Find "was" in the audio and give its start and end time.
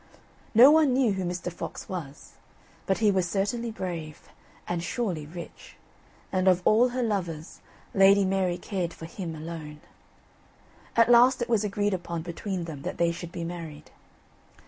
1.87-2.31, 3.11-3.29, 11.49-11.63